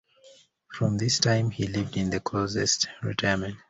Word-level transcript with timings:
From 0.73 0.97
this 0.97 1.19
time 1.19 1.51
he 1.51 1.67
lived 1.67 1.95
in 1.95 2.09
the 2.09 2.19
closest 2.19 2.87
retirement. 3.03 3.57